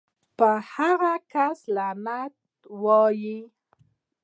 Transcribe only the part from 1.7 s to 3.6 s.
لعنت اووائې